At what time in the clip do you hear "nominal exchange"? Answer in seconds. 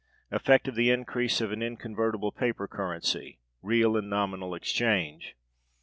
4.09-5.35